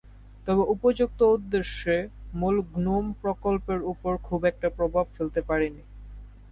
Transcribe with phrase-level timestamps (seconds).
[0.47, 1.81] তবে উপর্যুক্ত উদ্দেশ্য
[2.33, 5.83] মূল গ্নোম প্রকল্পের ওপর খুব একটা প্রভাব ফেলতে পারে নি।